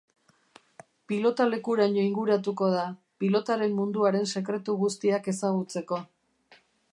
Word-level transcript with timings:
Pilotalekuraino 1.11 2.05
inguratuko 2.11 2.69
da, 2.77 2.85
pilotaren 3.25 3.77
munduaren 3.81 4.27
sekretu 4.37 4.77
guztiak 4.81 5.31
ezagutzeko. 5.35 6.03